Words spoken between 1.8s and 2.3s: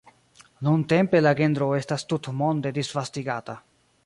estas